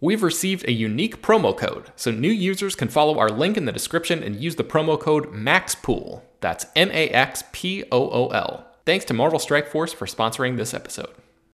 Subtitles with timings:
[0.00, 3.72] We've received a unique promo code, so new users can follow our link in the
[3.72, 6.22] description and use the promo code MAXPOOL.
[6.40, 8.64] That's M A X P O O L.
[8.86, 11.14] Thanks to Marvel Strike Force for sponsoring this episode.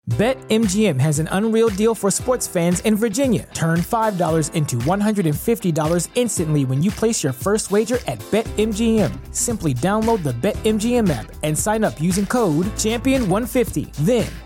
[0.09, 3.47] BetMGM has an unreal deal for sports fans in Virginia.
[3.53, 9.33] Turn $5 into $150 instantly when you place your first wager at BetMGM.
[9.33, 13.93] Simply download the BetMGM app and sign up using code Champion150.
[14.01, 14.29] Then,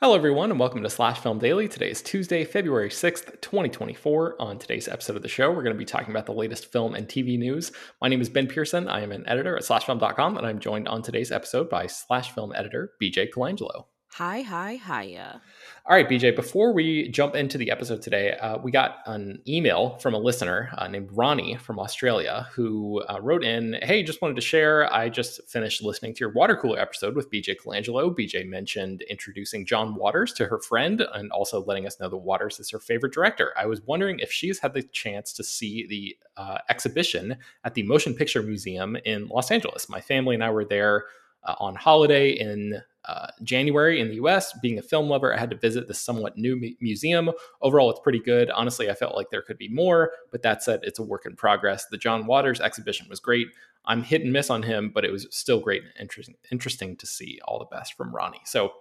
[0.00, 1.66] Hello, everyone, and welcome to Slash Film Daily.
[1.66, 4.40] Today is Tuesday, February 6th, 2024.
[4.40, 6.94] On today's episode of the show, we're going to be talking about the latest film
[6.94, 7.72] and TV news.
[8.00, 8.86] My name is Ben Pearson.
[8.88, 12.52] I am an editor at slashfilm.com, and I'm joined on today's episode by Slash Film
[12.54, 13.86] editor BJ Colangelo.
[14.12, 15.42] Hi, hi, hiya.
[15.88, 19.96] All right, BJ, before we jump into the episode today, uh, we got an email
[20.00, 24.34] from a listener uh, named Ronnie from Australia who uh, wrote in Hey, just wanted
[24.34, 24.92] to share.
[24.92, 28.14] I just finished listening to your water cooler episode with BJ Colangelo.
[28.14, 32.60] BJ mentioned introducing John Waters to her friend and also letting us know that Waters
[32.60, 33.54] is her favorite director.
[33.56, 37.84] I was wondering if she's had the chance to see the uh, exhibition at the
[37.84, 39.88] Motion Picture Museum in Los Angeles.
[39.88, 41.06] My family and I were there
[41.44, 44.52] uh, on holiday in uh, January in the US.
[44.60, 47.30] Being a film lover, I had to visit this somewhat new mu- museum.
[47.62, 48.50] Overall, it's pretty good.
[48.50, 51.34] Honestly, I felt like there could be more, but that said, it's a work in
[51.34, 51.86] progress.
[51.86, 53.48] The John Waters exhibition was great.
[53.86, 57.06] I'm hit and miss on him, but it was still great and interesting, interesting to
[57.06, 57.40] see.
[57.46, 58.42] All the best from Ronnie.
[58.44, 58.72] So,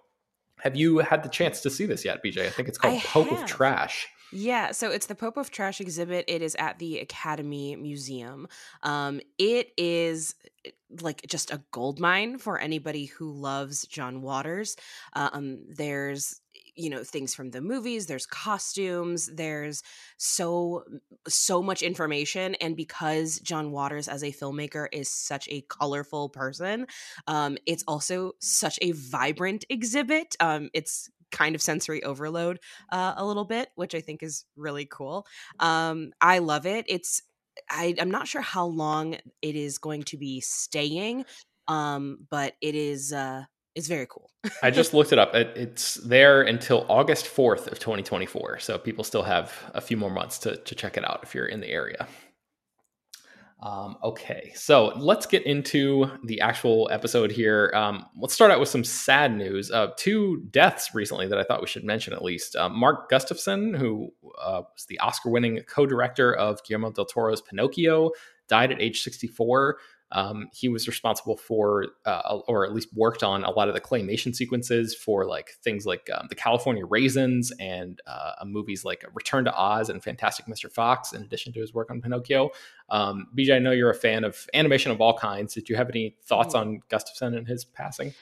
[0.59, 2.47] have you had the chance to see this yet, BJ?
[2.47, 3.43] I think it's called I Pope have.
[3.43, 4.07] of Trash.
[4.31, 6.25] Yeah, so it's the Pope of Trash exhibit.
[6.27, 8.47] It is at the Academy Museum.
[8.83, 10.71] Um, it is eh,
[11.01, 14.75] like just a gold mine for anybody who loves John Waters.
[15.13, 16.41] Um, there's
[16.75, 19.81] you know things from the movies there's costumes there's
[20.17, 20.83] so
[21.27, 26.85] so much information and because john waters as a filmmaker is such a colorful person
[27.25, 32.59] um it's also such a vibrant exhibit um it's kind of sensory overload
[32.91, 35.25] uh, a little bit which i think is really cool
[35.59, 37.21] um i love it it's
[37.69, 41.25] I, i'm not sure how long it is going to be staying
[41.67, 43.43] um but it is uh
[43.75, 44.31] it's very cool
[44.63, 45.35] I just looked it up.
[45.35, 48.57] It, it's there until August 4th of 2024.
[48.57, 51.45] So people still have a few more months to, to check it out if you're
[51.45, 52.07] in the area.
[53.59, 57.71] Um, okay, so let's get into the actual episode here.
[57.73, 59.71] Um, let's start out with some sad news.
[59.71, 62.55] Uh, two deaths recently that I thought we should mention at least.
[62.55, 67.41] Uh, Mark Gustafson, who uh, was the Oscar winning co director of Guillermo del Toro's
[67.41, 68.11] Pinocchio,
[68.47, 69.77] died at age 64.
[70.11, 73.81] Um, he was responsible for, uh, or at least worked on, a lot of the
[73.81, 79.45] claymation sequences for like things like um, the California Raisins and uh, movies like Return
[79.45, 80.71] to Oz and Fantastic Mr.
[80.71, 81.13] Fox.
[81.13, 82.51] In addition to his work on Pinocchio,
[82.89, 85.53] um, BJ, I know you're a fan of animation of all kinds.
[85.53, 88.13] Did you have any thoughts on Gustafson and his passing?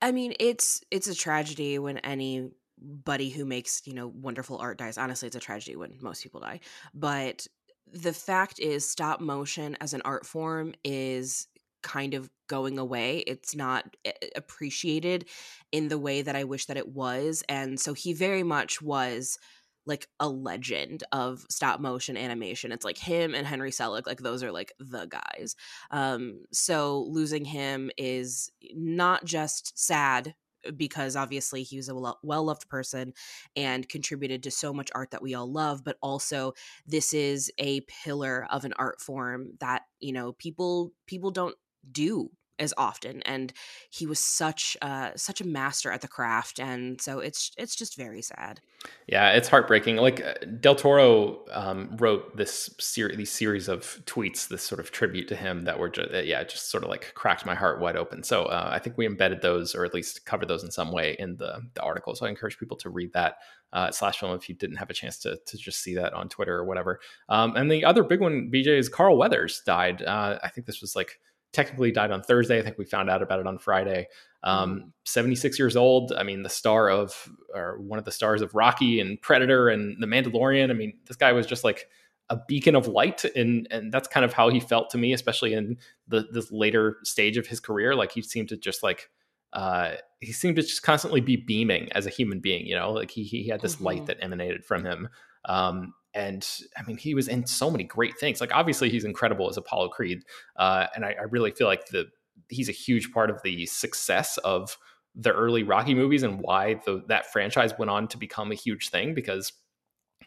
[0.00, 4.98] I mean, it's it's a tragedy when anybody who makes you know wonderful art dies.
[4.98, 6.60] Honestly, it's a tragedy when most people die.
[6.94, 7.46] But
[7.94, 11.46] the fact is, stop motion as an art form is
[11.82, 13.18] kind of going away.
[13.18, 13.96] It's not
[14.34, 15.26] appreciated
[15.70, 19.38] in the way that I wish that it was, and so he very much was
[19.86, 22.72] like a legend of stop motion animation.
[22.72, 25.56] It's like him and Henry Selick, like those are like the guys.
[25.90, 30.34] Um, so losing him is not just sad
[30.76, 33.12] because obviously he was a well loved person
[33.56, 36.52] and contributed to so much art that we all love but also
[36.86, 41.56] this is a pillar of an art form that you know people people don't
[41.90, 43.52] do as often and
[43.90, 47.96] he was such uh such a master at the craft and so it's it's just
[47.96, 48.60] very sad.
[49.06, 54.48] Yeah it's heartbreaking like uh, del toro um, wrote this series these series of tweets
[54.48, 57.46] this sort of tribute to him that were just yeah just sort of like cracked
[57.46, 60.48] my heart wide open so uh, i think we embedded those or at least covered
[60.48, 63.36] those in some way in the, the article so i encourage people to read that
[63.72, 66.28] uh, slash film if you didn't have a chance to, to just see that on
[66.28, 70.38] twitter or whatever um, and the other big one bj is carl weathers died uh,
[70.42, 71.18] i think this was like
[71.54, 72.58] technically died on Thursday.
[72.58, 74.08] I think we found out about it on Friday.
[74.42, 74.88] Um, mm-hmm.
[75.04, 76.12] 76 years old.
[76.12, 79.96] I mean, the star of, or one of the stars of Rocky and Predator and
[80.00, 80.70] The Mandalorian.
[80.70, 81.88] I mean, this guy was just like
[82.30, 85.54] a beacon of light, and and that's kind of how he felt to me, especially
[85.54, 85.78] in
[86.08, 87.94] the this later stage of his career.
[87.94, 89.10] Like he seemed to just like.
[89.52, 93.12] Uh, he seemed to just constantly be beaming as a human being, you know, like
[93.12, 93.84] he he had this mm-hmm.
[93.84, 95.08] light that emanated from him.
[95.44, 98.40] Um, and I mean, he was in so many great things.
[98.40, 100.22] Like obviously, he's incredible as Apollo Creed,
[100.56, 102.06] uh, and I, I, really feel like the
[102.48, 104.78] he's a huge part of the success of
[105.14, 108.90] the early Rocky movies and why the, that franchise went on to become a huge
[108.90, 109.14] thing.
[109.14, 109.52] Because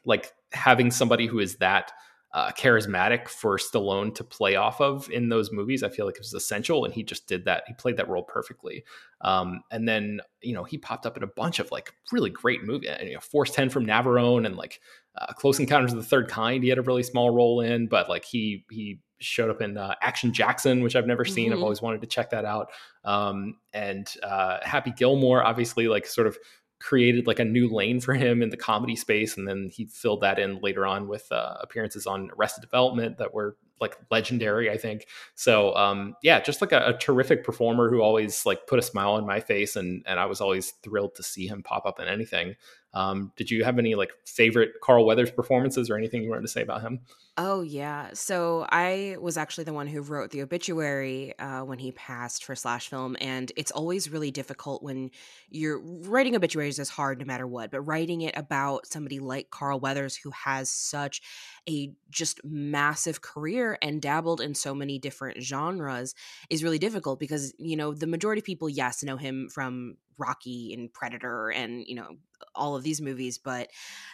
[0.05, 1.91] like having somebody who is that
[2.33, 5.81] uh, charismatic for Stallone to play off of in those movies.
[5.81, 7.63] I feel like it was essential, and he just did that.
[7.67, 8.83] He played that role perfectly.
[9.21, 12.63] Um, and then you know he popped up in a bunch of like really great
[12.63, 12.91] movies.
[13.01, 14.81] You know, Force Ten from Navarone and like
[15.17, 16.63] uh, Close Encounters of the Third Kind.
[16.63, 19.95] He had a really small role in, but like he he showed up in uh,
[20.01, 21.45] Action Jackson, which I've never seen.
[21.45, 21.57] Mm-hmm.
[21.57, 22.69] I've always wanted to check that out.
[23.03, 26.37] Um, and uh, Happy Gilmore, obviously, like sort of
[26.79, 30.21] created like a new lane for him in the comedy space and then he filled
[30.21, 34.77] that in later on with uh, appearances on arrested development that were like legendary i
[34.77, 35.07] think.
[35.35, 39.13] So um yeah just like a, a, terrific performer who always like put a smile
[39.13, 42.07] on my face and and i was always thrilled to see him pop up in
[42.07, 42.55] anything.
[42.93, 46.47] Um did you have any like favorite carl weathers performances or anything you wanted to
[46.47, 47.01] say about him?
[47.39, 48.09] Oh yeah.
[48.13, 52.55] So I was actually the one who wrote the obituary uh, when he passed for
[52.55, 55.11] Slash Film, and it's always really difficult when
[55.47, 59.79] you're writing obituaries is hard no matter what, but writing it about somebody like Carl
[59.79, 61.21] Weathers who has such
[61.69, 66.13] a just massive career and dabbled in so many different genres
[66.49, 70.73] is really difficult because you know the majority of people yes know him from Rocky
[70.73, 72.09] and Predator and you know
[72.55, 73.69] all of these movies but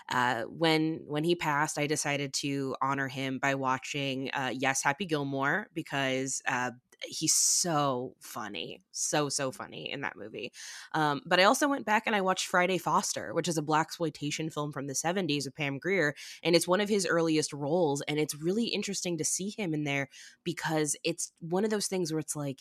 [0.10, 5.06] uh, when when he passed I decided to honor him by watching uh, Yes Happy
[5.06, 6.72] Gilmore because uh,
[7.06, 10.52] he's so funny, so so funny in that movie.
[10.94, 14.52] Um, but I also went back and I watched Friday Foster, which is a blaxploitation
[14.54, 18.20] film from the '70s with Pam Grier, and it's one of his earliest roles, and
[18.20, 20.10] it's really interesting to see him in there
[20.44, 22.60] because it's one of those things where it's like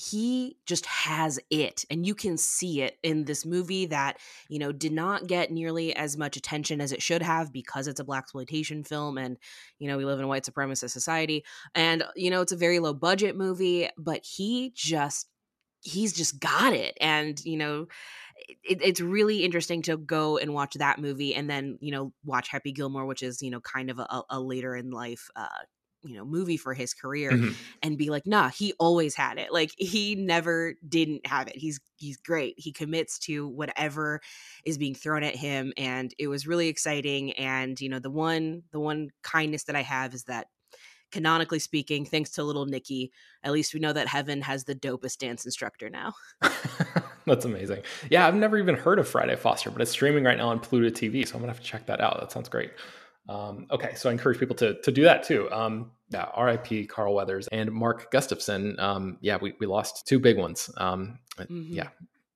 [0.00, 4.16] he just has it and you can see it in this movie that
[4.48, 7.98] you know did not get nearly as much attention as it should have because it's
[7.98, 9.38] a blaxploitation film and
[9.80, 11.44] you know we live in a white supremacist society.
[11.74, 15.26] And you know it's a very low budget movie but he just
[15.80, 16.96] he's just got it.
[17.00, 17.88] And you know
[18.62, 22.48] it, it's really interesting to go and watch that movie and then you know watch
[22.48, 25.48] happy gilmore which is you know kind of a, a later in life uh,
[26.08, 27.52] you know movie for his career mm-hmm.
[27.82, 29.52] and be like nah he always had it.
[29.52, 31.56] Like he never didn't have it.
[31.56, 32.54] He's he's great.
[32.56, 34.20] He commits to whatever
[34.64, 38.62] is being thrown at him and it was really exciting and you know the one
[38.72, 40.46] the one kindness that i have is that
[41.10, 43.10] canonically speaking thanks to little nicky
[43.42, 46.12] at least we know that heaven has the dopest dance instructor now.
[47.26, 47.82] That's amazing.
[48.10, 50.88] Yeah i've never even heard of friday foster but it's streaming right now on pluto
[50.88, 52.20] tv so i'm gonna have to check that out.
[52.20, 52.72] That sounds great
[53.28, 55.50] um, okay, so I encourage people to to do that too.
[55.52, 56.86] Um, yeah, R.I.P.
[56.86, 58.78] Carl Weathers and Mark Gustafson.
[58.80, 60.70] Um, yeah, we, we lost two big ones.
[60.78, 61.74] Um, mm-hmm.
[61.74, 61.88] Yeah,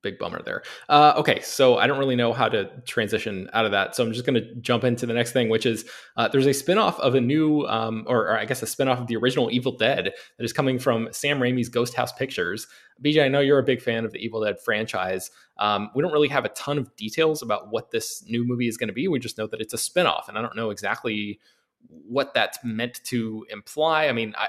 [0.02, 0.62] big bummer there.
[0.88, 4.12] Uh, okay, so I don't really know how to transition out of that, so I'm
[4.12, 5.84] just going to jump into the next thing, which is
[6.16, 9.06] uh, there's a spinoff of a new, um, or, or, I guess a spinoff of
[9.06, 12.66] the original Evil Dead that is coming from Sam Raimi's Ghost House Pictures.
[13.02, 15.30] BJ, I know you're a big fan of the Evil Dead franchise.
[15.58, 18.76] Um, we don't really have a ton of details about what this new movie is
[18.76, 19.08] going to be.
[19.08, 21.40] We just know that it's a spinoff, and I don't know exactly
[21.88, 24.08] what that's meant to imply.
[24.08, 24.48] I mean, I,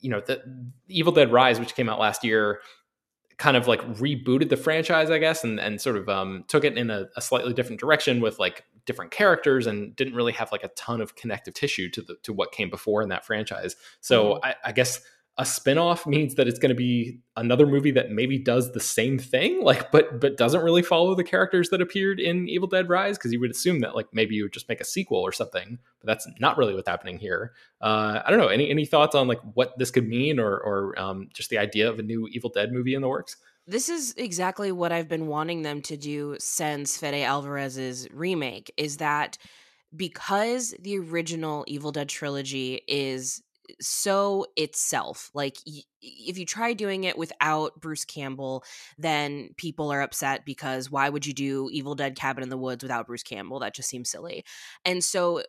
[0.00, 0.42] you know, the
[0.88, 2.60] Evil Dead Rise, which came out last year
[3.40, 6.76] kind of like rebooted the franchise, I guess, and and sort of um, took it
[6.76, 10.62] in a, a, slightly different direction with like different characters, and didn't really have like
[10.62, 13.76] a ton of connective tissue to the to what came before in that franchise.
[14.02, 14.44] So mm-hmm.
[14.44, 15.00] I, I, guess
[15.38, 19.18] a spin-off means that it's going to be another movie that maybe does the same
[19.18, 23.16] thing like but but doesn't really follow the characters that appeared in evil dead rise
[23.16, 25.78] because you would assume that like maybe you would just make a sequel or something
[26.00, 27.52] but that's not really what's happening here.
[27.80, 30.98] Uh, i don't know any any thoughts on like what this could mean or or
[31.00, 33.36] um, just the idea of a new evil dead movie in the works?
[33.66, 38.96] This is exactly what I've been wanting them to do since Fede Alvarez's remake is
[38.96, 39.38] that
[39.94, 43.42] because the original Evil Dead trilogy is
[43.80, 45.30] so itself.
[45.34, 48.64] Like y- if you try doing it without Bruce Campbell,
[48.98, 52.82] then people are upset because why would you do Evil Dead Cabin in the Woods
[52.82, 53.60] without Bruce Campbell?
[53.60, 54.44] That just seems silly.
[54.84, 55.42] And so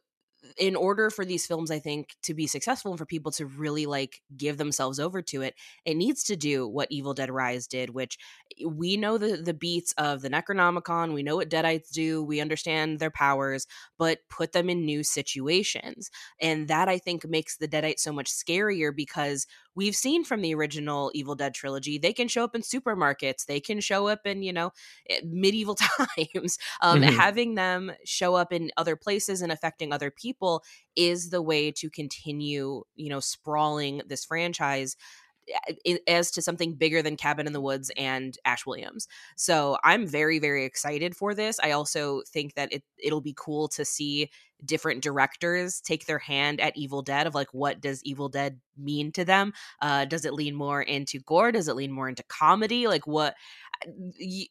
[0.58, 3.86] in order for these films i think to be successful and for people to really
[3.86, 5.54] like give themselves over to it
[5.86, 8.18] it needs to do what evil dead rise did which
[8.60, 12.42] eh, we know the the beats of the necronomicon we know what deadites do we
[12.42, 13.68] understand their powers
[13.98, 16.10] but put them in new situations.
[16.40, 19.46] And that i think makes the deadite so much scarier because
[19.76, 23.60] we've seen from the original Evil Dead trilogy, they can show up in supermarkets, they
[23.60, 24.72] can show up in, you know,
[25.10, 26.58] eh, medieval times.
[26.82, 27.16] Um, mm-hmm.
[27.18, 30.64] Having them show up in other places and affecting other people
[30.96, 34.96] is the way to continue, you know, sprawling this franchise
[36.08, 39.08] as to something bigger than Cabin in the Woods and Ash Williams.
[39.36, 41.60] So I'm very very excited for this.
[41.62, 44.30] I also think that it it'll be cool to see
[44.64, 49.12] different directors take their hand at Evil Dead of like what does Evil Dead mean
[49.14, 49.54] to them?
[49.82, 51.52] Uh, does it lean more into gore?
[51.52, 52.88] Does it lean more into comedy?
[52.88, 53.36] Like what?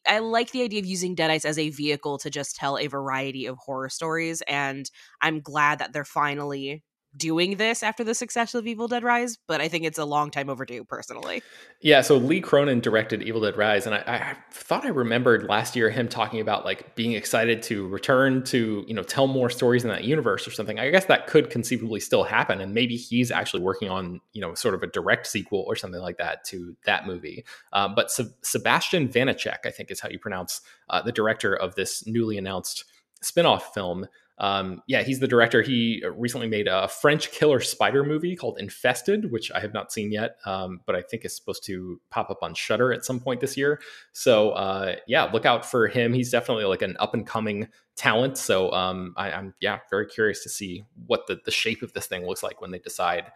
[0.05, 3.45] I like the idea of using Deadites as a vehicle to just tell a variety
[3.45, 4.89] of horror stories, and
[5.21, 6.83] I'm glad that they're finally
[7.15, 10.31] doing this after the success of Evil Dead Rise, but I think it's a long
[10.31, 11.43] time overdue personally.
[11.81, 15.75] Yeah, so Lee Cronin directed Evil Dead Rise, and I, I, thought I remembered last
[15.75, 19.83] year him talking about like being excited to return to, you know, tell more stories
[19.83, 20.79] in that universe or something.
[20.79, 24.53] I guess that could conceivably still happen, and maybe he's actually working on, you know,
[24.53, 27.43] sort of a direct sequel or something like that to that movie.
[27.73, 31.75] Um, but Se- Sebastian Vaniček, I think is how you pronounce uh, the director of
[31.75, 32.85] this newly announced
[33.21, 34.07] spin-off film
[34.41, 35.61] um, yeah, he's the director.
[35.61, 40.11] He recently made a French killer spider movie called Infested, which I have not seen
[40.11, 43.39] yet, um, but I think is supposed to pop up on Shudder at some point
[43.39, 43.79] this year.
[44.13, 46.11] So uh, yeah, look out for him.
[46.11, 48.35] He's definitely like an up and coming talent.
[48.35, 52.07] So um, I, am yeah very curious to see what the the shape of this
[52.07, 53.31] thing looks like when they decide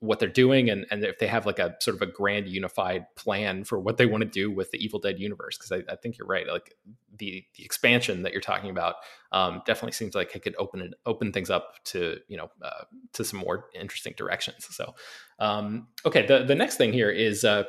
[0.00, 3.04] what they're doing and, and if they have like a sort of a grand unified
[3.16, 5.58] plan for what they want to do with the Evil Dead universe.
[5.58, 6.46] Because I, I, think you're right.
[6.48, 6.74] Like
[7.18, 8.96] the the expansion that you're talking about
[9.30, 12.84] um, definitely seems like it could open it open things up to you know uh,
[13.12, 14.66] to some more interesting directions.
[14.70, 14.94] So
[15.38, 17.44] um, okay, the the next thing here is.
[17.44, 17.64] Uh,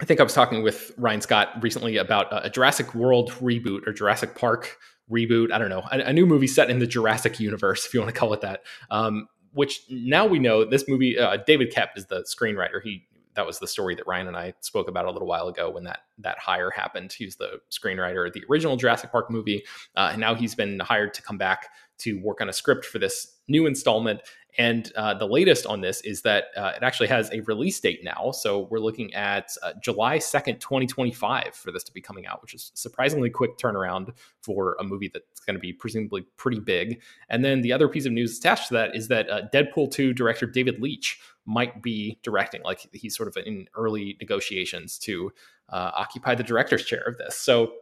[0.00, 3.92] I think I was talking with Ryan Scott recently about a Jurassic World reboot or
[3.92, 4.78] Jurassic Park
[5.10, 5.50] reboot.
[5.50, 8.14] I don't know, a, a, new movie set in the Jurassic universe, if you want
[8.14, 8.62] to call it that.
[8.92, 11.18] Um, which now we know this movie.
[11.18, 12.82] Uh, David Koepp is the screenwriter.
[12.82, 15.70] He that was the story that Ryan and I spoke about a little while ago
[15.70, 17.12] when that that hire happened.
[17.12, 19.64] He's the screenwriter of the original Jurassic Park movie,
[19.96, 22.98] uh, and now he's been hired to come back to work on a script for
[22.98, 24.22] this new installment.
[24.56, 28.00] And uh, the latest on this is that uh, it actually has a release date
[28.02, 28.32] now.
[28.32, 32.54] So we're looking at uh, July 2nd, 2025 for this to be coming out, which
[32.54, 34.10] is surprisingly quick turnaround
[34.42, 37.00] for a movie that's going to be presumably pretty big.
[37.28, 40.12] And then the other piece of news attached to that is that uh, Deadpool 2
[40.12, 42.62] director David Leitch might be directing.
[42.62, 45.32] Like he's sort of in early negotiations to
[45.68, 47.36] uh, occupy the director's chair of this.
[47.36, 47.72] So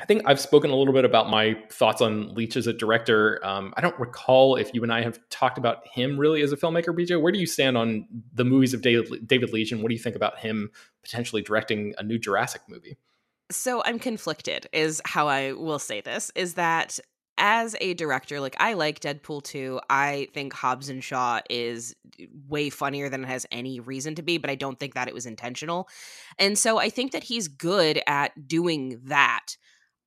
[0.00, 3.44] I think I've spoken a little bit about my thoughts on Leitch as a director.
[3.44, 6.56] Um, I don't recall if you and I have talked about him really as a
[6.56, 7.20] filmmaker, BJ.
[7.20, 10.00] Where do you stand on the movies of David, David Leitch, and what do you
[10.00, 10.70] think about him
[11.02, 12.96] potentially directing a new Jurassic movie?
[13.50, 16.30] So I'm conflicted, is how I will say this.
[16.36, 17.00] Is that
[17.38, 19.80] as a director, like I like Deadpool 2.
[19.88, 21.94] I think Hobbs and Shaw is
[22.48, 25.14] way funnier than it has any reason to be, but I don't think that it
[25.14, 25.88] was intentional.
[26.38, 29.56] And so I think that he's good at doing that.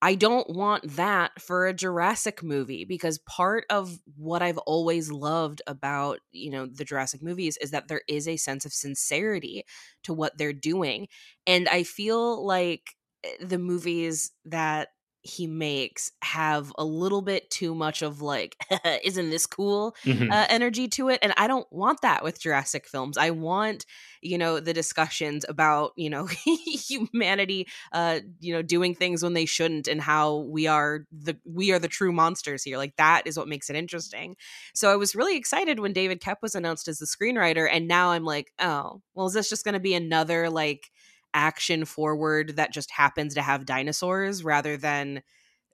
[0.04, 5.62] I don't want that for a Jurassic movie because part of what I've always loved
[5.68, 9.64] about, you know, the Jurassic movies is that there is a sense of sincerity
[10.02, 11.06] to what they're doing.
[11.46, 14.88] And I feel like eh, the movies that
[15.22, 18.56] he makes have a little bit too much of like
[19.04, 20.30] isn't this cool mm-hmm.
[20.30, 23.86] uh, energy to it and i don't want that with jurassic films i want
[24.20, 29.46] you know the discussions about you know humanity uh you know doing things when they
[29.46, 33.38] shouldn't and how we are the we are the true monsters here like that is
[33.38, 34.36] what makes it interesting
[34.74, 38.10] so i was really excited when david koepp was announced as the screenwriter and now
[38.10, 40.90] i'm like oh well is this just going to be another like
[41.34, 45.22] action forward that just happens to have dinosaurs rather than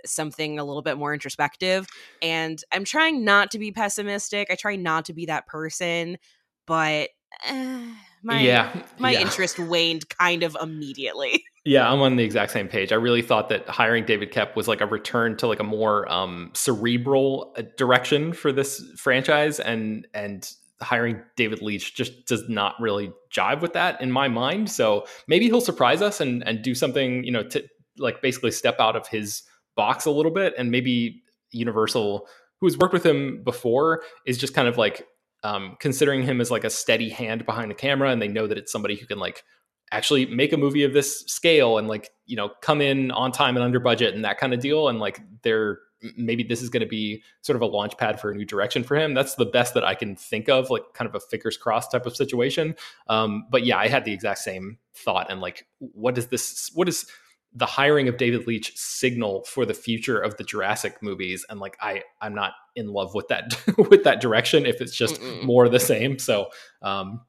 [0.06, 1.86] something a little bit more introspective.
[2.22, 4.48] And I'm trying not to be pessimistic.
[4.50, 6.18] I try not to be that person,
[6.66, 7.10] but
[7.46, 9.20] eh, my yeah, my yeah.
[9.20, 11.44] interest waned kind of immediately.
[11.64, 12.92] Yeah, I'm on the exact same page.
[12.92, 16.10] I really thought that hiring David Koepp was like a return to like a more
[16.10, 20.50] um, cerebral uh, direction for this franchise, and and
[20.80, 24.70] hiring David Leitch just does not really jive with that in my mind.
[24.70, 27.64] So maybe he'll surprise us and and do something, you know, to
[27.98, 29.42] like basically step out of his
[29.76, 32.28] box a little bit, and maybe Universal,
[32.60, 35.06] who has worked with him before, is just kind of like
[35.42, 38.58] um, considering him as like a steady hand behind the camera, and they know that
[38.58, 39.42] it's somebody who can like
[39.90, 43.56] actually make a movie of this scale and like you know come in on time
[43.56, 45.78] and under budget and that kind of deal and like they're
[46.16, 48.84] maybe this is going to be sort of a launch pad for a new direction
[48.84, 51.56] for him that's the best that i can think of like kind of a fingers
[51.56, 52.74] crossed type of situation
[53.08, 56.88] um, but yeah i had the exact same thought and like what does this what
[56.88, 57.06] is
[57.54, 61.76] the hiring of david leitch signal for the future of the jurassic movies and like
[61.80, 63.58] i i'm not in love with that
[63.90, 65.44] with that direction if it's just Mm-mm.
[65.44, 66.48] more of the same so
[66.82, 67.20] um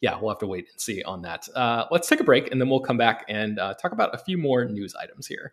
[0.00, 1.48] yeah, we'll have to wait and see on that.
[1.54, 4.18] Uh, let's take a break and then we'll come back and uh, talk about a
[4.18, 5.52] few more news items here.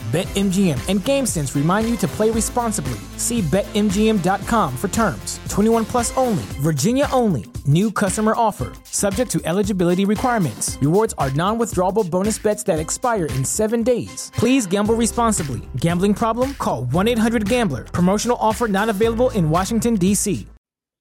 [0.11, 2.99] BetMGM and GameSense remind you to play responsibly.
[3.15, 5.39] See BetMGM.com for terms.
[5.47, 7.45] 21 plus only, Virginia only.
[7.65, 10.77] New customer offer, subject to eligibility requirements.
[10.81, 14.33] Rewards are non withdrawable bonus bets that expire in seven days.
[14.35, 15.61] Please gamble responsibly.
[15.77, 16.55] Gambling problem?
[16.55, 17.85] Call 1 800 Gambler.
[17.85, 20.45] Promotional offer not available in Washington, D.C.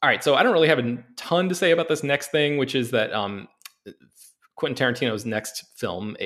[0.05, 2.59] All right, so I don't really have a ton to say about this next thing,
[2.59, 3.49] which is that um,
[4.55, 6.17] Quentin Tarantino's next film,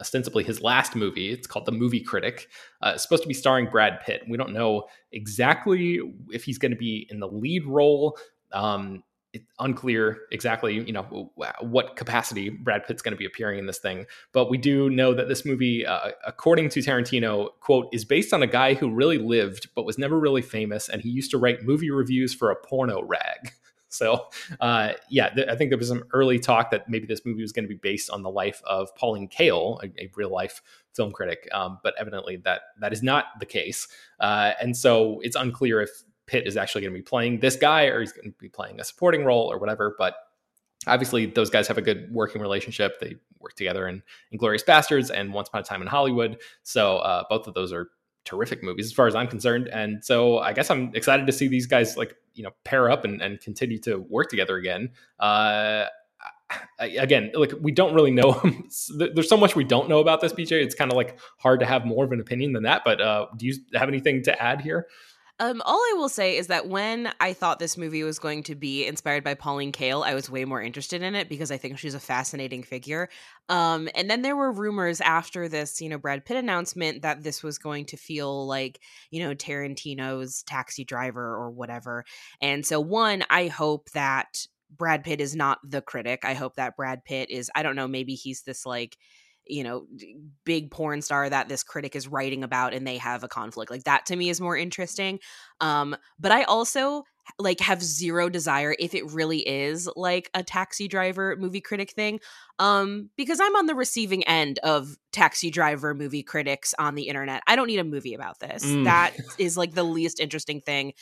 [0.00, 2.48] ostensibly his last movie, it's called The Movie Critic,
[2.82, 4.22] uh, it's supposed to be starring Brad Pitt.
[4.28, 8.18] We don't know exactly if he's going to be in the lead role.
[8.52, 13.66] Um, it's unclear exactly, you know, what capacity Brad Pitt's going to be appearing in
[13.66, 14.06] this thing.
[14.32, 18.44] But we do know that this movie, uh, according to Tarantino, quote, is based on
[18.44, 21.64] a guy who really lived but was never really famous, and he used to write
[21.64, 23.52] movie reviews for a porno rag.
[23.94, 24.26] So,
[24.60, 27.52] uh, yeah, th- I think there was some early talk that maybe this movie was
[27.52, 30.60] going to be based on the life of Pauline Kael, a, a real life
[30.94, 31.48] film critic.
[31.52, 33.88] Um, but evidently, that that is not the case,
[34.20, 35.90] uh, and so it's unclear if
[36.26, 38.80] Pitt is actually going to be playing this guy or he's going to be playing
[38.80, 39.94] a supporting role or whatever.
[39.98, 40.14] But
[40.86, 42.98] obviously, those guys have a good working relationship.
[43.00, 44.02] They work together in
[44.32, 46.38] Inglourious Basterds and Once Upon a Time in Hollywood.
[46.62, 47.90] So uh, both of those are
[48.24, 49.68] terrific movies as far as I'm concerned.
[49.68, 53.04] And so I guess I'm excited to see these guys like, you know, pair up
[53.04, 54.90] and, and continue to work together again.
[55.18, 55.86] Uh,
[56.78, 58.40] again, like we don't really know.
[58.96, 60.62] There's so much we don't know about this, BJ.
[60.62, 62.82] It's kind of like hard to have more of an opinion than that.
[62.84, 64.86] But uh, do you have anything to add here?
[65.40, 68.54] Um, all I will say is that when I thought this movie was going to
[68.54, 71.76] be inspired by Pauline Kael, I was way more interested in it because I think
[71.76, 73.08] she's a fascinating figure.
[73.48, 77.42] Um, and then there were rumors after this, you know, Brad Pitt announcement that this
[77.42, 78.78] was going to feel like,
[79.10, 82.04] you know, Tarantino's Taxi Driver or whatever.
[82.40, 86.24] And so, one, I hope that Brad Pitt is not the critic.
[86.24, 88.96] I hope that Brad Pitt is, I don't know, maybe he's this like
[89.46, 89.86] you know
[90.44, 93.84] big porn star that this critic is writing about and they have a conflict like
[93.84, 95.18] that to me is more interesting
[95.60, 97.04] um but i also
[97.38, 102.20] like have zero desire if it really is like a taxi driver movie critic thing
[102.58, 107.42] um because i'm on the receiving end of taxi driver movie critics on the internet
[107.46, 108.84] i don't need a movie about this Mm.
[108.84, 110.92] that is like the least interesting thing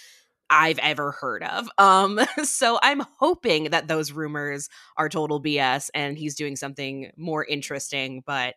[0.53, 1.69] I've ever heard of.
[1.79, 7.45] Um, so I'm hoping that those rumors are total BS and he's doing something more
[7.45, 8.55] interesting, but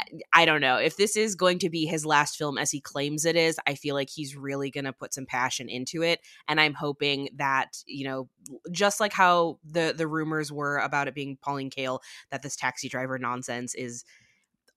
[0.00, 0.76] I- I don't know.
[0.76, 3.74] If this is going to be his last film as he claims it is, I
[3.74, 7.78] feel like he's really going to put some passion into it and I'm hoping that,
[7.86, 8.28] you know,
[8.70, 12.88] just like how the the rumors were about it being Pauline Kael that this taxi
[12.88, 14.04] driver nonsense is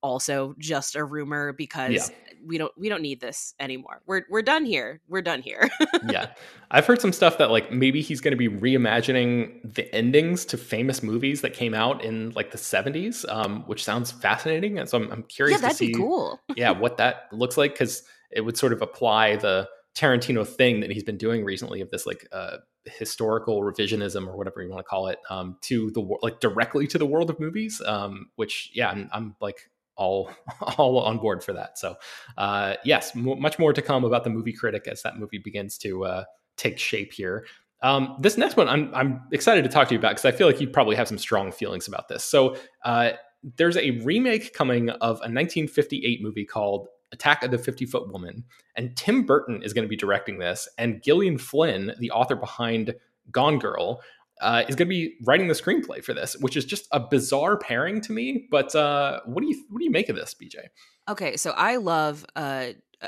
[0.01, 2.07] also just a rumor because Yeah.
[2.45, 4.01] we don't we don't need this anymore.
[4.07, 4.99] We're we're done here.
[5.07, 5.69] We're done here.
[6.09, 6.31] yeah.
[6.71, 10.57] I've heard some stuff that like maybe he's going to be reimagining the endings to
[10.57, 14.79] famous movies that came out in like the 70s, um, which sounds fascinating.
[14.79, 16.39] And so I'm, I'm curious to that'd see be cool.
[16.55, 20.89] yeah, what that looks like because it would sort of apply the Tarantino thing that
[20.91, 24.89] he's been doing recently of this like uh, historical revisionism or whatever you want to
[24.89, 27.81] call it um, to the like directly to the world of movies.
[27.85, 29.69] Um, which yeah, I'm, I'm like
[30.01, 30.31] all
[30.77, 31.77] all on board for that.
[31.77, 31.95] So
[32.37, 35.77] uh, yes, m- much more to come about the movie critic as that movie begins
[35.79, 36.23] to uh,
[36.57, 37.45] take shape here.
[37.83, 40.47] Um, this next one, I'm I'm excited to talk to you about because I feel
[40.47, 42.23] like you probably have some strong feelings about this.
[42.23, 43.11] So uh,
[43.57, 48.43] there's a remake coming of a 1958 movie called Attack of the 50 Foot Woman,
[48.75, 52.93] and Tim Burton is going to be directing this, and Gillian Flynn, the author behind
[53.31, 54.01] Gone Girl,
[54.41, 57.57] uh, is going to be writing the screenplay for this, which is just a bizarre
[57.57, 58.47] pairing to me.
[58.51, 60.67] But uh, what do you what do you make of this, BJ?
[61.09, 62.67] Okay, so I love uh,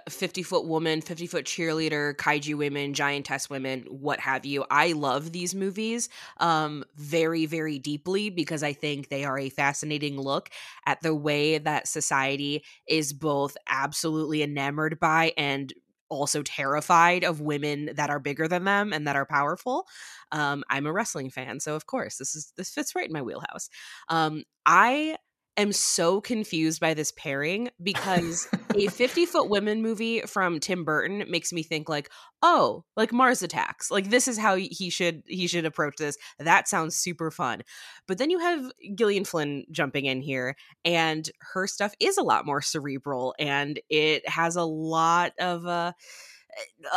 [0.09, 4.65] 50 foot woman, 50 foot cheerleader, kaiju women, giantess women, what have you.
[4.71, 10.19] I love these movies um, very, very deeply because I think they are a fascinating
[10.19, 10.49] look
[10.85, 15.71] at the way that society is both absolutely enamored by and
[16.13, 19.88] also terrified of women that are bigger than them and that are powerful.
[20.32, 23.21] Um, I'm a wrestling fan, so of course this is this fits right in my
[23.21, 23.69] wheelhouse.
[24.10, 25.17] Um, I
[25.57, 31.25] am so confused by this pairing because a 50 foot women movie from Tim Burton
[31.29, 32.09] makes me think like,
[32.41, 33.91] oh, like Mars Attacks.
[33.91, 36.17] Like this is how he should he should approach this.
[36.39, 37.61] That sounds super fun.
[38.07, 42.45] But then you have Gillian Flynn jumping in here and her stuff is a lot
[42.45, 45.93] more cerebral and it has a lot of uh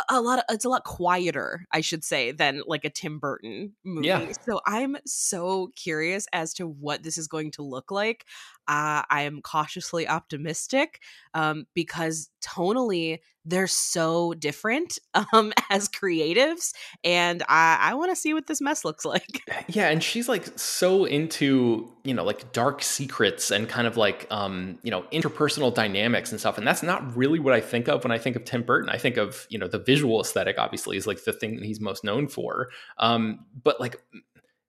[0.09, 3.73] a lot of, it's a lot quieter i should say than like a tim burton
[3.83, 4.31] movie yeah.
[4.47, 8.25] so i'm so curious as to what this is going to look like
[8.67, 11.01] uh, i am cautiously optimistic
[11.33, 14.99] um, because tonally they're so different
[15.33, 19.41] um, as creatives and i, I want to see what this mess looks like.
[19.67, 24.27] Yeah and she's like so into you know like dark secrets and kind of like
[24.31, 28.03] um, you know interpersonal dynamics and stuff and that's not really what i think of
[28.03, 28.89] when i think of tim burton.
[28.89, 31.79] I think of you know the visual aesthetic obviously is like the thing that he's
[31.79, 34.01] most known for um, but like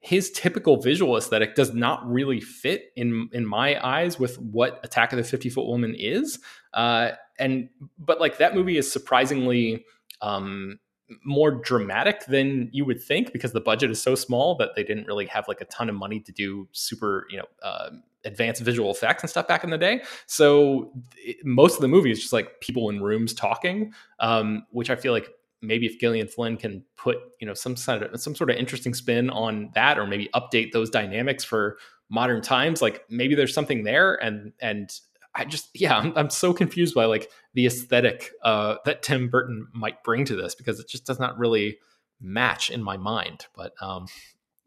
[0.00, 5.12] his typical visual aesthetic does not really fit in in my eyes with what Attack
[5.12, 6.38] of the 50 Foot Woman is.
[6.72, 9.84] Uh, and but like that movie is surprisingly
[10.20, 10.78] um,
[11.24, 15.06] more dramatic than you would think because the budget is so small that they didn't
[15.06, 17.90] really have like a ton of money to do super you know uh,
[18.24, 20.02] advanced visual effects and stuff back in the day.
[20.26, 24.90] So it, most of the movie is just like people in rooms talking, um, which
[24.90, 25.28] I feel like
[25.60, 28.94] maybe if Gillian Flynn can put you know some sort of some sort of interesting
[28.94, 33.84] spin on that, or maybe update those dynamics for modern times, like maybe there's something
[33.84, 34.14] there.
[34.14, 34.90] And and
[35.34, 39.68] I just yeah, I'm, I'm so confused by like the aesthetic uh, that Tim Burton
[39.72, 41.78] might bring to this because it just does not really
[42.20, 43.46] match in my mind.
[43.54, 44.06] But um,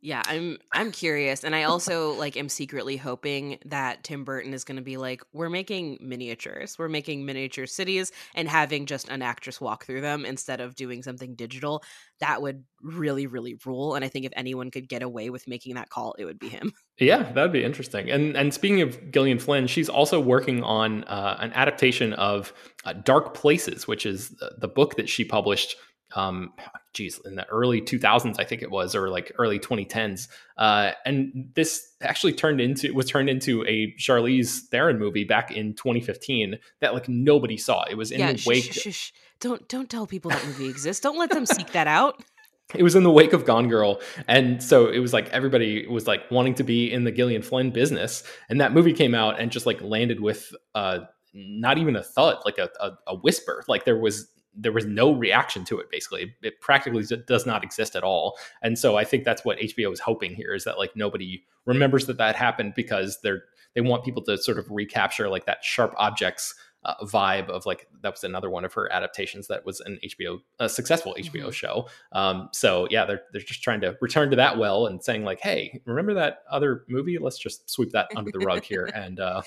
[0.03, 4.63] yeah, I'm I'm curious and I also like am secretly hoping that Tim Burton is
[4.63, 6.75] going to be like we're making miniatures.
[6.79, 11.03] We're making miniature cities and having just an actress walk through them instead of doing
[11.03, 11.83] something digital.
[12.19, 15.75] That would really really rule and I think if anyone could get away with making
[15.75, 16.73] that call, it would be him.
[16.97, 18.09] Yeah, that'd be interesting.
[18.09, 22.53] And and speaking of Gillian Flynn, she's also working on uh, an adaptation of
[22.85, 25.75] uh, Dark Places, which is the, the book that she published
[26.15, 26.51] um
[26.93, 30.27] geez in the early 2000s i think it was or like early 2010s
[30.58, 35.73] uh and this actually turned into was turned into a charlize theron movie back in
[35.73, 39.12] 2015 that like nobody saw it was in yeah, the wake shh, shh.
[39.39, 42.21] don't don't tell people that movie exists don't let them seek that out
[42.75, 46.08] it was in the wake of Gone Girl, and so it was like everybody was
[46.08, 49.51] like wanting to be in the Gillian Flynn business, and that movie came out and
[49.51, 50.99] just like landed with uh,
[51.34, 53.63] not even a thud, like a, a, a whisper.
[53.67, 56.35] Like there was there was no reaction to it basically.
[56.41, 58.37] It practically does not exist at all.
[58.61, 62.05] And so i think that's what hbo is hoping here is that like nobody remembers
[62.07, 65.93] that that happened because they're they want people to sort of recapture like that sharp
[65.97, 70.00] objects uh, vibe of like that was another one of her adaptations that was an
[70.04, 71.50] HBO a successful HBO mm-hmm.
[71.52, 71.88] show.
[72.12, 75.39] Um, so yeah, they're they're just trying to return to that well and saying like,
[75.41, 77.17] hey, remember that other movie?
[77.17, 79.41] Let's just sweep that under the rug here and uh,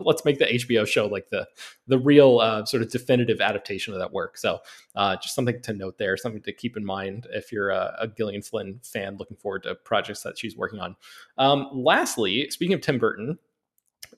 [0.00, 1.46] let's make the HBO show like the
[1.86, 4.36] the real uh, sort of definitive adaptation of that work.
[4.36, 4.60] So
[4.94, 8.08] uh, just something to note there, something to keep in mind if you're a, a
[8.08, 10.96] Gillian Flynn fan looking forward to projects that she's working on.
[11.38, 13.38] Um, lastly, speaking of Tim Burton,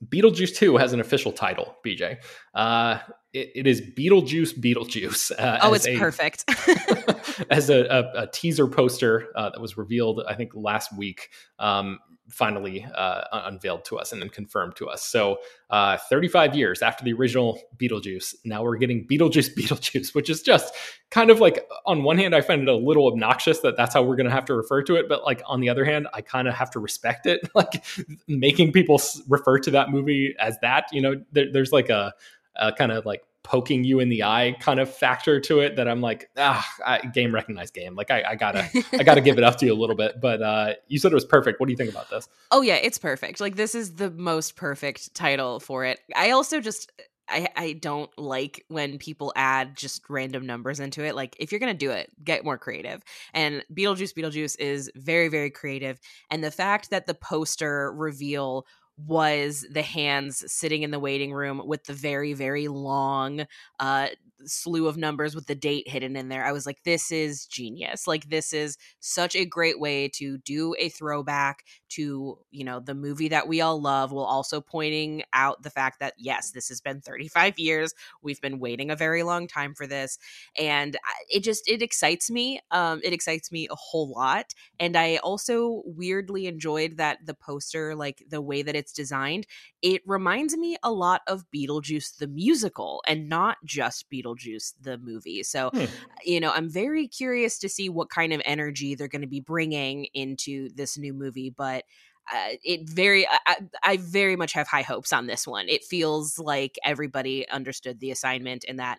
[0.06, 2.18] Beetlejuice 2 has an official title, BJ.
[2.54, 2.98] Uh,
[3.32, 5.32] it, it is Beetlejuice Beetlejuice.
[5.38, 6.44] Uh, oh, it's a, perfect.
[7.50, 11.30] as a, a, a, teaser poster uh, that was revealed, I think, last week.
[11.58, 11.98] Um,
[12.30, 15.04] finally uh, unveiled to us and then confirmed to us.
[15.04, 15.38] So,
[15.70, 20.74] uh, 35 years after the original Beetlejuice, now we're getting Beetlejuice Beetlejuice, which is just
[21.10, 24.02] kind of like, on one hand, I find it a little obnoxious that that's how
[24.02, 25.08] we're going to have to refer to it.
[25.08, 27.40] But, like, on the other hand, I kind of have to respect it.
[27.58, 27.84] Like,
[28.28, 32.14] making people refer to that movie as that, you know, there, there's like a,
[32.54, 35.88] a kind of like poking you in the eye kind of factor to it that
[35.88, 37.94] I'm like, ah, I, game recognized game.
[37.94, 40.20] Like I, I gotta, I gotta give it up to you a little bit.
[40.20, 41.58] But uh, you said it was perfect.
[41.58, 42.28] What do you think about this?
[42.50, 43.40] Oh yeah, it's perfect.
[43.40, 45.98] Like this is the most perfect title for it.
[46.14, 46.92] I also just
[47.26, 51.14] I, I don't like when people add just random numbers into it.
[51.14, 53.02] Like, if you're going to do it, get more creative.
[53.34, 56.00] And Beetlejuice, Beetlejuice is very, very creative.
[56.30, 58.66] And the fact that the poster reveal
[59.06, 63.46] was the hands sitting in the waiting room with the very, very long
[63.78, 64.08] uh,
[64.44, 66.44] slew of numbers with the date hidden in there.
[66.44, 68.06] I was like, this is genius.
[68.06, 72.94] Like, this is such a great way to do a throwback to, you know, the
[72.94, 76.80] movie that we all love, while also pointing out the fact that, yes, this has
[76.80, 77.94] been 35 years.
[78.22, 80.18] We've been waiting a very long time for this.
[80.58, 80.96] And
[81.28, 82.60] it just, it excites me.
[82.70, 84.54] Um, it excites me a whole lot.
[84.80, 89.46] And I also weirdly enjoyed that the poster, like the way that it's designed,
[89.82, 94.98] it reminds me a lot of Beetlejuice the musical and not just Beetlejuice Beetlejuice the
[94.98, 95.42] movie.
[95.42, 95.84] So, hmm.
[96.24, 99.40] you know, I'm very curious to see what kind of energy they're going to be
[99.40, 101.84] bringing into this new movie, but
[102.32, 106.38] uh, it very I, I, very much have high hopes on this one it feels
[106.38, 108.98] like everybody understood the assignment and that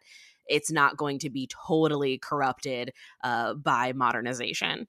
[0.50, 2.92] it's not going to be totally corrupted
[3.24, 4.88] uh, by modernization.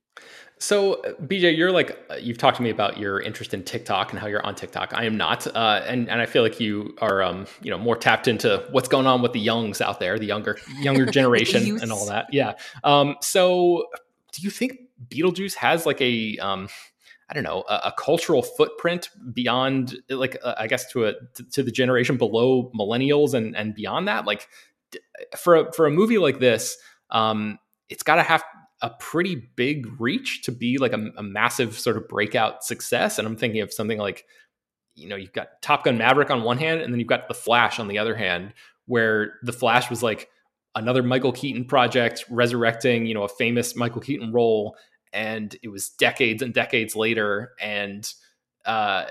[0.59, 4.11] So, uh, BJ, you're like uh, you've talked to me about your interest in TikTok
[4.11, 4.93] and how you're on TikTok.
[4.95, 7.97] I am not, uh, and and I feel like you are, um, you know, more
[7.97, 11.91] tapped into what's going on with the youngs out there, the younger younger generation, and
[11.91, 12.27] all that.
[12.33, 12.55] Yeah.
[12.85, 13.87] Um, so,
[14.33, 16.69] do you think Beetlejuice has like a um,
[17.31, 21.15] I don't know, a, a, cultural footprint beyond, like, uh, I guess, to a
[21.53, 24.27] to the generation below millennials and and beyond that.
[24.27, 24.49] Like,
[25.37, 26.77] for a, for a movie like this,
[27.11, 28.43] um, it's got to have
[28.83, 33.19] a pretty big reach to be like a, a, massive sort of breakout success.
[33.19, 34.25] And I'm thinking of something like,
[34.95, 37.35] you know, you've got Top Gun Maverick on one hand, and then you've got The
[37.35, 38.55] Flash on the other hand,
[38.87, 40.29] where The Flash was like
[40.75, 44.77] another Michael Keaton project resurrecting, you know, a famous Michael Keaton role.
[45.13, 47.53] And it was decades and decades later.
[47.61, 48.11] And,
[48.67, 49.05] uh,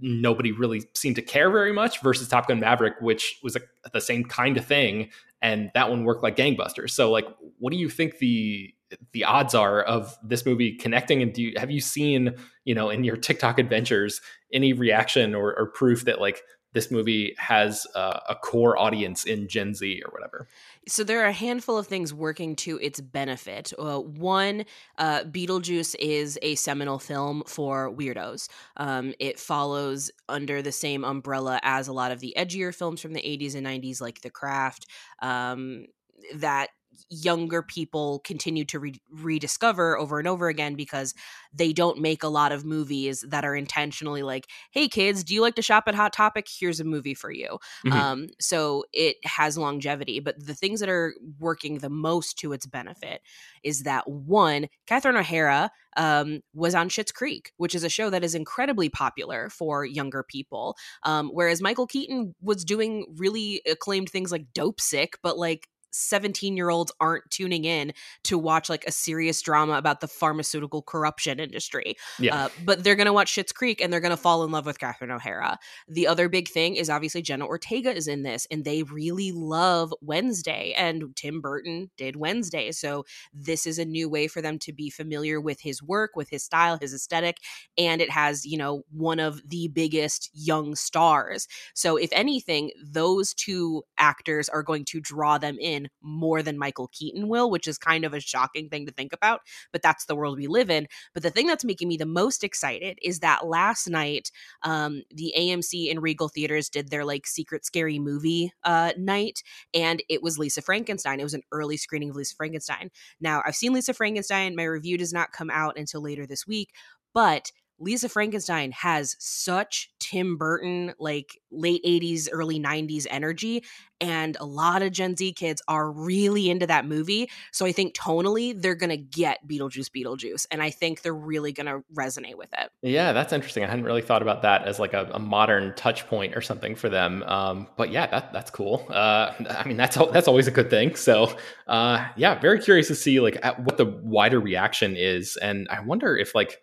[0.00, 3.60] nobody really seemed to care very much versus Top Gun Maverick, which was a,
[3.92, 6.90] the same kind of thing, and that one worked like gangbusters.
[6.90, 7.26] So, like,
[7.58, 8.74] what do you think the
[9.12, 11.22] the odds are of this movie connecting?
[11.22, 14.20] And do you, have you seen, you know, in your TikTok adventures,
[14.52, 19.48] any reaction or, or proof that like this movie has uh, a core audience in
[19.48, 20.48] Gen Z or whatever.
[20.86, 23.72] So there are a handful of things working to its benefit.
[23.78, 24.64] Uh, one,
[24.98, 28.48] uh, Beetlejuice is a seminal film for weirdos.
[28.76, 33.12] Um, it follows under the same umbrella as a lot of the edgier films from
[33.12, 34.86] the 80s and 90s, like The Craft.
[35.20, 35.86] Um,
[36.34, 36.68] that
[37.08, 41.14] younger people continue to re- rediscover over and over again because
[41.52, 45.40] they don't make a lot of movies that are intentionally like hey kids do you
[45.40, 47.92] like to shop at hot topic here's a movie for you mm-hmm.
[47.92, 52.66] um, so it has longevity but the things that are working the most to its
[52.66, 53.20] benefit
[53.62, 58.22] is that one catherine o'hara um, was on Schitt's Creek, which is a show that
[58.24, 60.76] is incredibly popular for younger people.
[61.02, 66.70] Um, whereas Michael Keaton was doing really acclaimed things like Dopesick, but like 17 year
[66.70, 67.92] olds aren't tuning in
[68.24, 71.96] to watch like a serious drama about the pharmaceutical corruption industry.
[72.18, 72.44] Yeah.
[72.44, 74.66] Uh, but they're going to watch Schitt's Creek and they're going to fall in love
[74.66, 75.58] with Catherine O'Hara.
[75.88, 79.92] The other big thing is obviously Jenna Ortega is in this and they really love
[80.00, 82.72] Wednesday and Tim Burton did Wednesday.
[82.72, 86.30] So this is a new way for them to be familiar with his work, with
[86.30, 87.38] his style, his aesthetic.
[87.76, 91.48] And it has, you know, one of the biggest young stars.
[91.74, 96.88] So if anything, those two actors are going to draw them in more than Michael
[96.92, 99.40] Keaton will, which is kind of a shocking thing to think about,
[99.72, 100.86] but that's the world we live in.
[101.14, 104.30] But the thing that's making me the most excited is that last night,
[104.62, 109.42] um, the AMC and Regal Theaters did their like secret scary movie uh, night,
[109.74, 111.20] and it was Lisa Frankenstein.
[111.20, 112.90] It was an early screening of Lisa Frankenstein.
[113.20, 114.56] Now, I've seen Lisa Frankenstein.
[114.56, 116.70] My review does not come out until later this week,
[117.14, 123.64] but Lisa Frankenstein has such Tim Burton, like late 80s, early 90s energy.
[124.00, 127.28] And a lot of Gen Z kids are really into that movie.
[127.52, 130.46] So I think tonally, they're going to get Beetlejuice, Beetlejuice.
[130.52, 132.70] And I think they're really going to resonate with it.
[132.82, 133.64] Yeah, that's interesting.
[133.64, 136.76] I hadn't really thought about that as like a, a modern touch point or something
[136.76, 137.24] for them.
[137.24, 138.86] Um, but yeah, that, that's cool.
[138.88, 140.94] Uh, I mean, that's, that's always a good thing.
[140.94, 141.36] So
[141.66, 145.36] uh, yeah, very curious to see like what the wider reaction is.
[145.36, 146.60] And I wonder if like,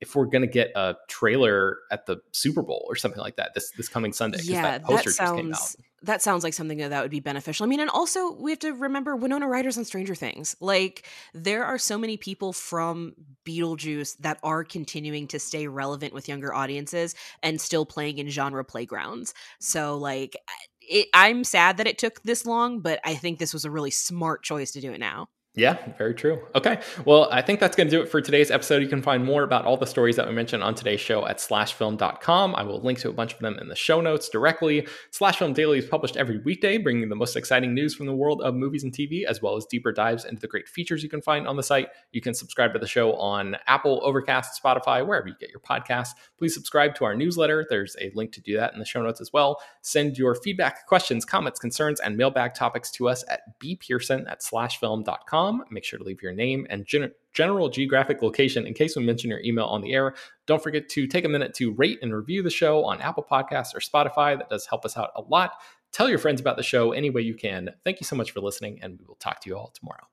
[0.00, 3.70] if we're gonna get a trailer at the Super Bowl or something like that this
[3.72, 4.38] this coming Sunday.
[4.42, 7.64] Yeah, that, that sounds that sounds like something that, that would be beneficial.
[7.64, 10.54] I mean, and also we have to remember Winona Ryder's on Stranger Things.
[10.60, 16.28] Like there are so many people from Beetlejuice that are continuing to stay relevant with
[16.28, 19.34] younger audiences and still playing in genre playgrounds.
[19.58, 20.36] So like
[20.80, 23.90] it, I'm sad that it took this long, but I think this was a really
[23.90, 25.28] smart choice to do it now.
[25.56, 26.46] Yeah, very true.
[26.54, 26.80] Okay.
[27.06, 28.82] Well, I think that's going to do it for today's episode.
[28.82, 31.38] You can find more about all the stories that we mentioned on today's show at
[31.38, 32.54] slashfilm.com.
[32.54, 34.86] I will link to a bunch of them in the show notes directly.
[35.12, 38.42] Slash Film Daily is published every weekday, bringing the most exciting news from the world
[38.42, 41.22] of movies and TV, as well as deeper dives into the great features you can
[41.22, 41.88] find on the site.
[42.12, 46.10] You can subscribe to the show on Apple, Overcast, Spotify, wherever you get your podcasts.
[46.38, 47.64] Please subscribe to our newsletter.
[47.66, 49.62] There's a link to do that in the show notes as well.
[49.80, 55.45] Send your feedback, questions, comments, concerns, and mailbag topics to us at bpearson at slashfilm.com
[55.70, 59.30] Make sure to leave your name and gen- general geographic location in case we mention
[59.30, 60.14] your email on the air.
[60.46, 63.74] Don't forget to take a minute to rate and review the show on Apple Podcasts
[63.74, 64.36] or Spotify.
[64.38, 65.52] That does help us out a lot.
[65.92, 67.70] Tell your friends about the show any way you can.
[67.84, 70.06] Thank you so much for listening, and we will talk to you all tomorrow.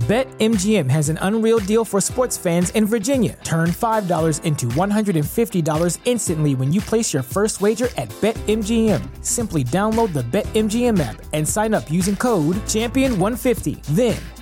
[0.00, 3.38] BetMGM has an unreal deal for sports fans in Virginia.
[3.44, 9.24] Turn $5 into $150 instantly when you place your first wager at BetMGM.
[9.24, 13.82] Simply download the BetMGM app and sign up using code Champion150.
[13.94, 14.18] Then,